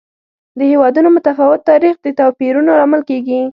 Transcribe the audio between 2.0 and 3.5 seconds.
د توپیرونو لامل کېږي.